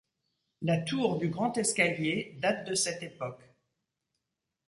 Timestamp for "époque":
3.03-3.47